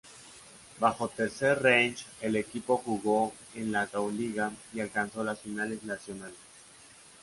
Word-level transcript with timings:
Bajo 0.79 1.09
Tercer 1.09 1.61
Reich 1.63 2.07
el 2.21 2.35
equipo 2.35 2.77
jugó 2.77 3.33
en 3.53 3.71
la 3.71 3.85
Gauliga 3.85 4.51
y 4.73 4.79
alcanzó 4.79 5.23
las 5.23 5.39
finales 5.39 5.83
nacionales. 5.83 6.39